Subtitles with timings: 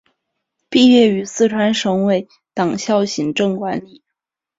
[0.67, 4.01] 毕业于四川省委党校行政管理。